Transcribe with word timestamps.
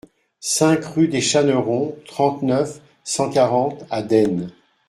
cinq 0.39 0.83
rue 0.85 1.07
des 1.07 1.21
Chanerons, 1.21 1.95
trente-neuf, 2.07 2.81
cent 3.03 3.29
quarante 3.29 3.85
à 3.91 4.01
Desnes 4.01 4.49